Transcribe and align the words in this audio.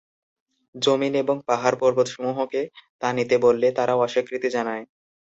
যমীন 0.75 1.13
এবং 1.15 1.35
পাহাড় 1.47 1.77
পর্বতসমূহকে 1.79 2.61
তা 3.01 3.07
নিতে 3.13 3.35
বললে 3.37 3.67
তারাও 3.71 3.99
অস্বীকৃতি 3.99 4.47
জানায়। 4.49 4.83